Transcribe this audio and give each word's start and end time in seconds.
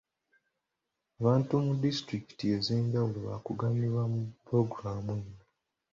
Abantu 1.19 1.51
mu 1.65 1.73
disitulikiti 1.83 2.45
ez'enjawulo 2.55 3.17
baakuganyulwa 3.25 4.03
mu 4.13 4.19
pulogulaamu 4.45 5.11
eno. 5.17 5.39